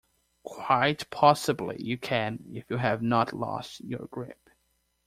[0.41, 4.49] Quite possibly you can, if you have not lost your grip.